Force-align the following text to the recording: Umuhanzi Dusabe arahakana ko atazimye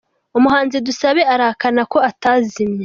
Umuhanzi 0.37 0.77
Dusabe 0.87 1.21
arahakana 1.33 1.81
ko 1.91 1.97
atazimye 2.09 2.79